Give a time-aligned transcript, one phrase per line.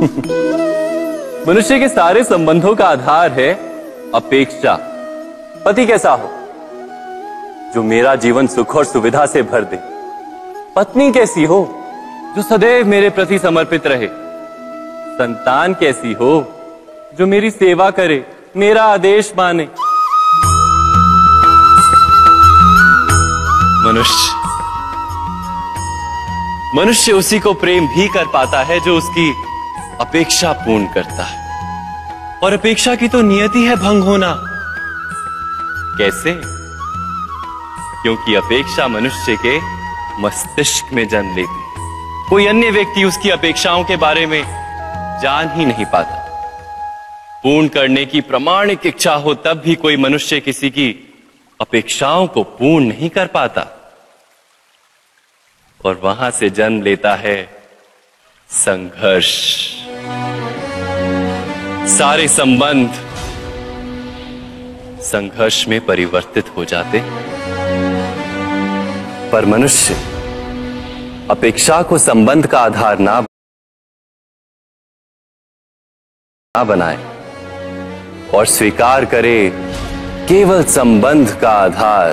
[1.48, 3.54] मनुष्य के सारे संबंधों का आधार है
[4.14, 4.78] अपेक्षा।
[5.64, 6.30] पति कैसा हो?
[7.74, 9.78] जो मेरा जीवन सुख और सुविधा से भर दे।
[10.76, 11.84] पत्नी कैसी हो?
[12.36, 14.06] जो सदैव मेरे प्रति समर्पित रहे।
[15.14, 16.52] संतान कैसी हो?
[17.18, 19.68] जो मेरी सेवा करे, मेरा आदेश माने।
[23.88, 24.32] मनुष्य।
[26.74, 29.50] मनुष्य उसी को प्रेम भी कर पाता है जो उसकी
[30.00, 31.40] अपेक्षा पूर्ण करता है।
[32.38, 34.36] और अपेक्षा की तो नियति है भंग होना।
[35.98, 36.40] कैसे?
[38.02, 39.60] क्योंकि अपेक्षा मनुष्य के
[40.22, 41.70] मस्तिष्क में जन्म लेती है।
[42.28, 44.42] कोई अन्य व्यक्ति उसकी अपेक्षाओं के बारे में
[45.22, 46.16] जान ही नहीं पाता।
[47.44, 51.14] पूर्ण करने की प्रमाणिक इच्छा हो तब भी कोई मनुष्य किसी की
[51.60, 53.92] अपेक्षाओं को पूर्ण नहीं कर पाता।
[55.84, 57.62] और वहाँ से जन्म लेता है
[58.50, 59.70] संघर्ष।
[62.00, 62.92] सारे संबंध
[65.02, 67.00] संघर्ष में परिवर्तित हो जाते।
[69.32, 69.94] पर मनुष्य
[71.30, 73.20] अपेक्षा को संबंध का आधार ना
[76.54, 76.96] ना बनाए
[78.34, 79.52] और स्वीकार करे
[80.28, 82.12] केवल संबंध का आधार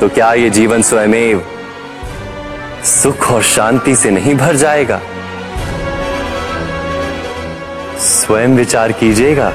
[0.00, 1.46] तो क्या ये जीवन स्वयमेव
[2.84, 5.00] सुख और शांति से नहीं भर जाएगा?
[8.04, 9.52] स्वयं विचार कीजिएगा।